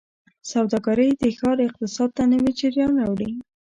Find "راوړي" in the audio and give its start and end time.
2.99-3.31